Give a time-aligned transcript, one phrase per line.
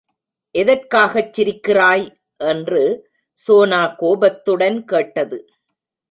[0.55, 2.05] எதற்காகச் சிரிக்கிறாய்?
[2.37, 3.09] என்று
[3.31, 5.39] சோனா, கோபத்துடன் கேட்டது.